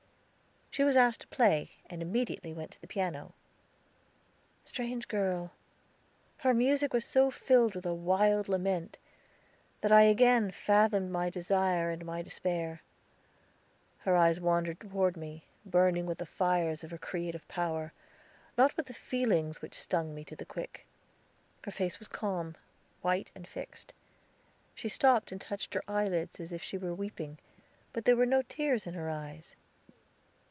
She 0.73 0.85
was 0.85 0.95
asked 0.95 1.19
to 1.19 1.27
play, 1.27 1.71
and 1.89 2.01
immediately 2.01 2.53
went 2.53 2.71
to 2.71 2.79
the 2.79 2.87
piano. 2.87 3.33
Strange 4.63 5.09
girl; 5.09 5.51
her 6.37 6.53
music 6.53 6.93
was 6.93 7.03
so 7.03 7.29
filled 7.29 7.75
with 7.75 7.85
a 7.85 7.93
wild 7.93 8.47
lament 8.47 8.97
that 9.81 9.91
I 9.91 10.03
again 10.03 10.49
fathomed 10.49 11.11
my 11.11 11.29
desires 11.29 11.93
and 11.95 12.05
my 12.05 12.21
despair. 12.21 12.81
Her 13.97 14.15
eyes 14.15 14.39
wandered 14.39 14.79
toward 14.79 15.17
me, 15.17 15.43
burning 15.65 16.05
with 16.05 16.19
the 16.19 16.25
fires 16.25 16.85
of 16.85 16.91
her 16.91 16.97
creative 16.97 17.45
power, 17.49 17.91
not 18.57 18.77
with 18.77 18.85
the 18.85 18.93
feelings 18.93 19.61
which 19.61 19.73
stung 19.77 20.15
me 20.15 20.23
to 20.23 20.37
the 20.37 20.45
quick. 20.45 20.87
Her 21.65 21.71
face 21.71 21.99
was 21.99 22.07
calm, 22.07 22.55
white, 23.01 23.29
and 23.35 23.45
fixed. 23.45 23.93
She 24.73 24.87
stopped 24.87 25.33
and 25.33 25.41
touched 25.41 25.73
her 25.73 25.83
eyelids, 25.89 26.39
as 26.39 26.53
if 26.53 26.63
she 26.63 26.77
were 26.77 26.95
weeping, 26.95 27.39
but 27.91 28.05
there 28.05 28.15
were 28.15 28.25
no 28.25 28.41
tears 28.43 28.87
in 28.87 28.93
her 28.93 29.09
eyes. 29.09 29.57